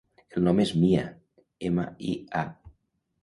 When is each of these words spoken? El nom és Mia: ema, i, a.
El 0.37 0.45
nom 0.45 0.61
és 0.63 0.71
Mia: 0.83 1.03
ema, 1.69 1.85
i, 2.13 2.17
a. 2.39 2.41